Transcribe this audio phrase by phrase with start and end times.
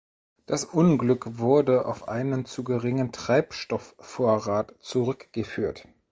[0.47, 5.87] Das Unglück wurde auf einen zu geringen Treibstoffvorrat zurückgeführt.